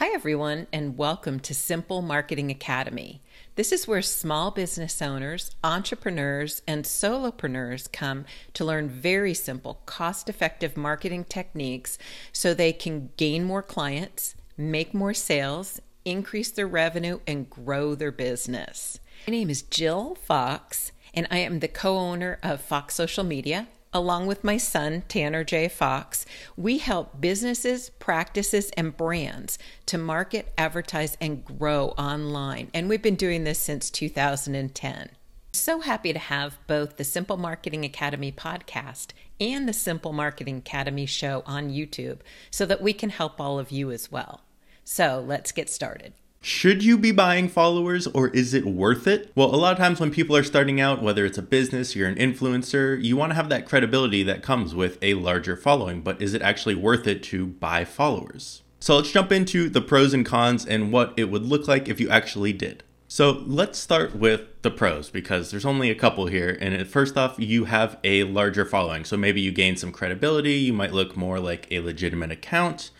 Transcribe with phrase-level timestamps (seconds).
[0.00, 3.20] Hi, everyone, and welcome to Simple Marketing Academy.
[3.56, 8.24] This is where small business owners, entrepreneurs, and solopreneurs come
[8.54, 11.98] to learn very simple, cost effective marketing techniques
[12.32, 18.10] so they can gain more clients, make more sales, increase their revenue, and grow their
[18.10, 19.00] business.
[19.28, 23.68] My name is Jill Fox, and I am the co owner of Fox Social Media
[23.92, 25.68] along with my son, Tanner J.
[25.68, 26.24] Fox,
[26.56, 32.70] we help businesses, practices, and brands to market, advertise, and grow online.
[32.72, 35.10] And we've been doing this since 2010.
[35.52, 39.08] So happy to have both the Simple Marketing Academy podcast
[39.40, 43.72] and the Simple Marketing Academy show on YouTube so that we can help all of
[43.72, 44.42] you as well.
[44.84, 46.12] So let's get started.
[46.42, 49.30] Should you be buying followers or is it worth it?
[49.34, 52.08] Well, a lot of times when people are starting out, whether it's a business, you're
[52.08, 56.20] an influencer, you want to have that credibility that comes with a larger following, but
[56.20, 58.62] is it actually worth it to buy followers?
[58.78, 62.00] So let's jump into the pros and cons and what it would look like if
[62.00, 62.84] you actually did.
[63.06, 66.56] So let's start with the pros because there's only a couple here.
[66.60, 69.04] And first off, you have a larger following.
[69.04, 72.90] So maybe you gain some credibility, you might look more like a legitimate account.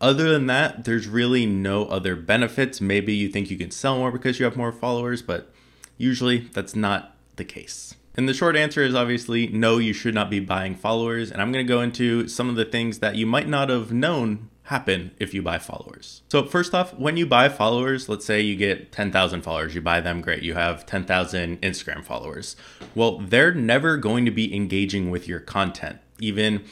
[0.00, 2.80] Other than that, there's really no other benefits.
[2.80, 5.52] Maybe you think you can sell more because you have more followers, but
[5.96, 7.94] usually that's not the case.
[8.16, 11.30] And the short answer is obviously no, you should not be buying followers.
[11.30, 13.92] And I'm going to go into some of the things that you might not have
[13.92, 16.22] known happen if you buy followers.
[16.28, 20.00] So, first off, when you buy followers, let's say you get 10,000 followers, you buy
[20.00, 22.56] them, great, you have 10,000 Instagram followers.
[22.94, 25.98] Well, they're never going to be engaging with your content.
[26.18, 26.64] Even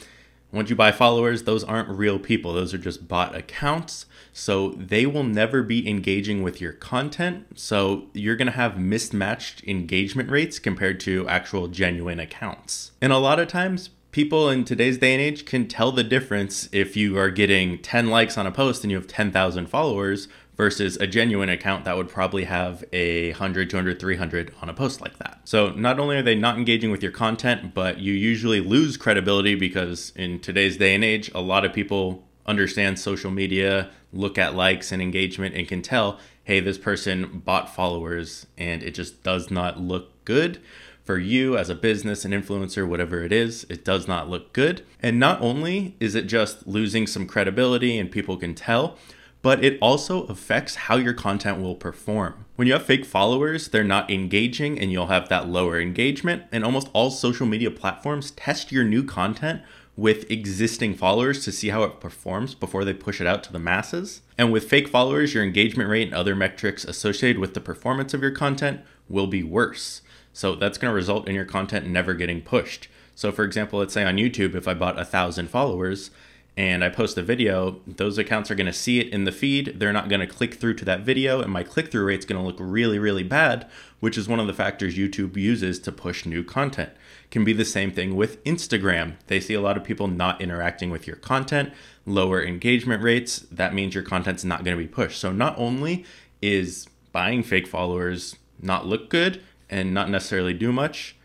[0.55, 2.53] once you buy followers, those aren't real people.
[2.53, 4.05] Those are just bot accounts.
[4.31, 7.59] So they will never be engaging with your content.
[7.59, 12.91] So you're going to have mismatched engagement rates compared to actual genuine accounts.
[13.01, 16.69] And a lot of times, people in today's day and age can tell the difference
[16.71, 20.95] if you are getting 10 likes on a post and you have 10,000 followers versus
[20.95, 25.17] a genuine account that would probably have a 100, 200, 300 on a post like
[25.17, 25.41] that.
[25.43, 29.53] So not only are they not engaging with your content, but you usually lose credibility
[29.53, 34.55] because in today's day and age, a lot of people understand social media, look at
[34.55, 39.51] likes and engagement, and can tell, hey, this person bought followers and it just does
[39.51, 40.61] not look good
[41.05, 44.83] for you as a business, an influencer, whatever it is, it does not look good.
[45.01, 48.97] And not only is it just losing some credibility and people can tell,
[49.43, 52.45] but it also affects how your content will perform.
[52.55, 56.43] When you have fake followers, they're not engaging and you'll have that lower engagement.
[56.51, 59.61] And almost all social media platforms test your new content
[59.95, 63.59] with existing followers to see how it performs before they push it out to the
[63.59, 64.21] masses.
[64.37, 68.21] And with fake followers, your engagement rate and other metrics associated with the performance of
[68.21, 70.01] your content will be worse.
[70.35, 72.89] So that's going to result in your content never getting pushed.
[73.15, 76.11] So, for example, let's say on YouTube, if I bought a thousand followers,
[76.57, 79.79] and I post a video, those accounts are going to see it in the feed.
[79.79, 82.25] They're not going to click through to that video, and my click through rate is
[82.25, 83.65] going to look really, really bad,
[84.01, 86.91] which is one of the factors YouTube uses to push new content.
[87.31, 89.15] Can be the same thing with Instagram.
[89.27, 91.71] They see a lot of people not interacting with your content,
[92.05, 93.39] lower engagement rates.
[93.51, 95.19] That means your content's not going to be pushed.
[95.19, 96.03] So, not only
[96.41, 101.15] is buying fake followers not look good and not necessarily do much,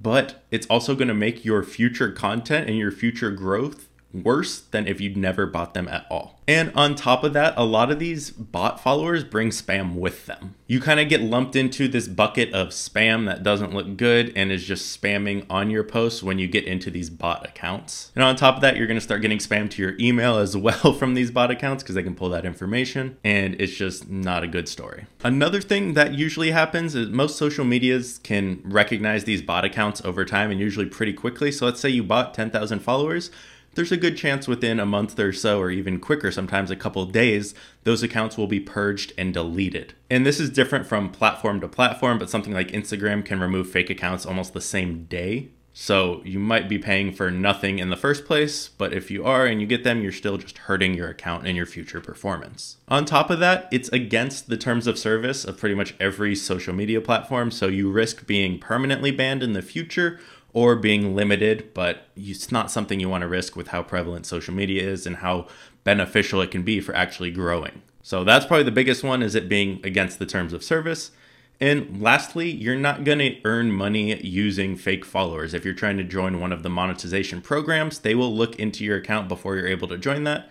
[0.00, 4.86] but it's also going to make your future content and your future growth worse than
[4.86, 6.40] if you'd never bought them at all.
[6.50, 10.56] And on top of that, a lot of these bot followers bring spam with them.
[10.66, 14.50] You kind of get lumped into this bucket of spam that doesn't look good and
[14.50, 18.10] is just spamming on your posts when you get into these bot accounts.
[18.16, 20.56] And on top of that, you're going to start getting spam to your email as
[20.56, 24.42] well from these bot accounts because they can pull that information and it's just not
[24.42, 25.06] a good story.
[25.22, 30.24] Another thing that usually happens is most social medias can recognize these bot accounts over
[30.24, 31.52] time and usually pretty quickly.
[31.52, 33.30] So let's say you bought 10,000 followers
[33.80, 37.06] there's a good chance within a month or so, or even quicker, sometimes a couple
[37.06, 37.54] days,
[37.84, 39.94] those accounts will be purged and deleted.
[40.10, 43.88] And this is different from platform to platform, but something like Instagram can remove fake
[43.88, 45.48] accounts almost the same day.
[45.72, 49.46] So you might be paying for nothing in the first place, but if you are
[49.46, 52.76] and you get them, you're still just hurting your account and your future performance.
[52.88, 56.74] On top of that, it's against the terms of service of pretty much every social
[56.74, 60.20] media platform, so you risk being permanently banned in the future
[60.52, 64.54] or being limited, but it's not something you want to risk with how prevalent social
[64.54, 65.46] media is and how
[65.84, 67.82] beneficial it can be for actually growing.
[68.02, 71.12] So that's probably the biggest one is it being against the terms of service.
[71.60, 75.52] And lastly, you're not going to earn money using fake followers.
[75.52, 78.96] If you're trying to join one of the monetization programs, they will look into your
[78.96, 80.50] account before you're able to join that.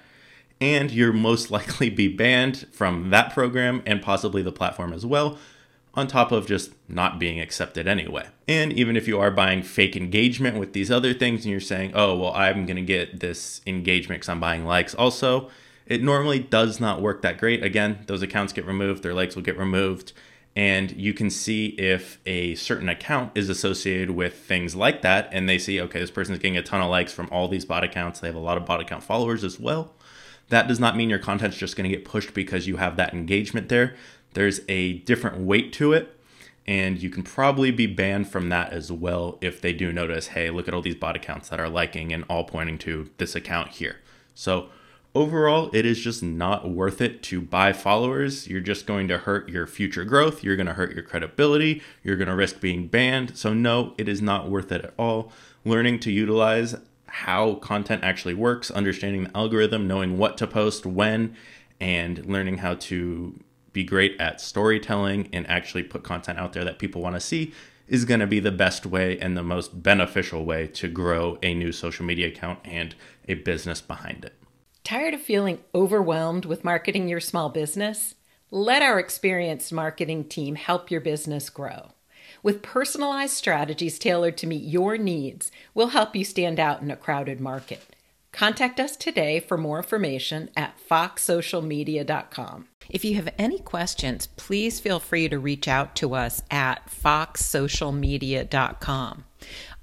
[0.62, 5.38] And you'll most likely be banned from that program and possibly the platform as well
[6.00, 8.28] on top of just not being accepted anyway.
[8.48, 11.92] And even if you are buying fake engagement with these other things and you're saying,
[11.94, 15.50] oh, well, I'm going to get this engagement because I'm buying likes also,
[15.86, 17.64] it normally does not work that great.
[17.64, 20.14] Again, those accounts get removed, their likes will get removed,
[20.56, 25.30] and you can see if a certain account is associated with things like that.
[25.32, 27.84] And they see, okay, this person's getting a ton of likes from all these bot
[27.84, 28.20] accounts.
[28.20, 29.94] They have a lot of bot account followers as well.
[30.50, 33.14] That does not mean your content's just going to get pushed because you have that
[33.14, 33.96] engagement there.
[34.34, 36.16] There's a different weight to it
[36.70, 40.52] and you can probably be banned from that as well if they do notice hey
[40.52, 43.70] look at all these bot accounts that are liking and all pointing to this account
[43.70, 43.98] here.
[44.36, 44.70] So
[45.16, 48.48] overall it is just not worth it to buy followers.
[48.48, 50.44] You're just going to hurt your future growth.
[50.44, 51.82] You're going to hurt your credibility.
[52.04, 53.36] You're going to risk being banned.
[53.36, 55.32] So no it is not worth it at all.
[55.66, 56.76] Learning to utilize
[57.08, 61.36] how content actually works understanding the algorithm knowing what to post when
[61.80, 63.40] and learning how to
[63.74, 67.54] be great at storytelling and actually put content out there that people want to see
[67.88, 71.54] is going to be the best way and the most beneficial way to grow a
[71.54, 72.96] new social media account and
[73.28, 74.34] a business behind it.
[74.84, 78.16] Tired of feeling overwhelmed with marketing your small business?
[78.52, 81.92] Let our experienced marketing team help your business grow.
[82.42, 86.96] With personalized strategies tailored to meet your needs, we'll help you stand out in a
[86.96, 87.96] crowded market.
[88.32, 92.68] Contact us today for more information at foxsocialmedia.com.
[92.90, 99.26] If you have any questions, please feel free to reach out to us at foxsocialmedia.com.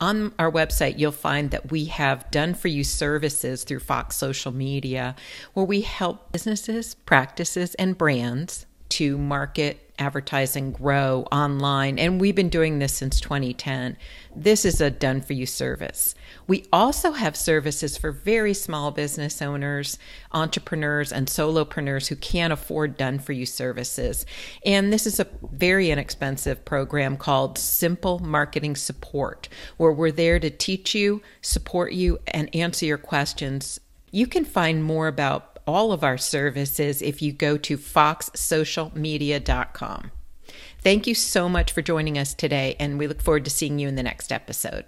[0.00, 4.52] On our website, you'll find that we have done for you services through Fox Social
[4.52, 5.16] Media
[5.54, 11.98] where we help businesses, practices, and brands to market advertise, and grow online.
[11.98, 13.96] And we've been doing this since 2010.
[14.34, 16.14] This is a done for you service.
[16.46, 19.98] We also have services for very small business owners,
[20.32, 24.26] entrepreneurs, and solopreneurs who can't afford done for you services.
[24.64, 30.50] And this is a very inexpensive program called Simple Marketing Support, where we're there to
[30.50, 33.80] teach you, support you, and answer your questions.
[34.10, 40.10] You can find more about all of our services if you go to foxsocialmedia.com.
[40.80, 43.88] Thank you so much for joining us today, and we look forward to seeing you
[43.88, 44.84] in the next episode.